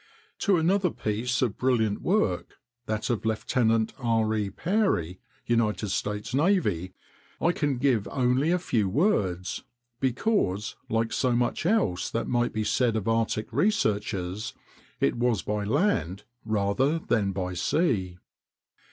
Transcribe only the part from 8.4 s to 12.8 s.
a few words, because, like so much else that might be